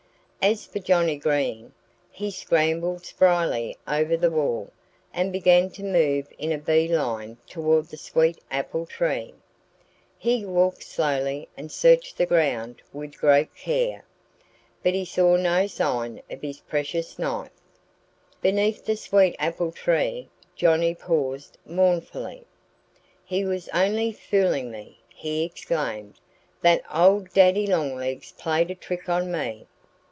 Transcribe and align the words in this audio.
As 0.43 0.65
for 0.65 0.79
Johnnie 0.79 1.17
Green, 1.19 1.71
he 2.09 2.31
scrambled 2.31 3.05
spryly 3.05 3.77
over 3.87 4.17
the 4.17 4.31
wall 4.31 4.71
and 5.13 5.31
began 5.31 5.69
to 5.69 5.83
move 5.83 6.27
in 6.39 6.51
a 6.51 6.57
bee 6.57 6.87
line 6.87 7.37
toward 7.45 7.89
the 7.89 7.97
sweet 7.97 8.39
apple 8.49 8.87
tree. 8.87 9.35
He 10.17 10.43
walked 10.43 10.81
slowly 10.81 11.47
and 11.55 11.71
searched 11.71 12.17
the 12.17 12.25
ground 12.25 12.81
with 12.91 13.19
great 13.19 13.53
care. 13.53 14.03
But 14.81 14.95
he 14.95 15.05
saw 15.05 15.35
no 15.35 15.67
sign 15.67 16.23
of 16.27 16.41
his 16.41 16.57
precious 16.61 17.19
knife. 17.19 17.51
Beneath 18.41 18.83
the 18.83 18.95
sweet 18.97 19.35
apple 19.37 19.71
tree 19.71 20.27
Johnnie 20.55 20.95
paused 20.95 21.59
mournfully. 21.67 22.45
"He 23.23 23.45
was 23.45 23.69
only 23.75 24.11
fooling 24.11 24.71
me!" 24.71 24.97
he 25.09 25.43
exclaimed. 25.43 26.15
"That 26.61 26.81
old 26.91 27.31
Daddy 27.31 27.67
Longlegs 27.67 28.31
played 28.31 28.71
a 28.71 28.75
trick 28.75 29.07
on 29.07 29.31
me!" 29.31 29.67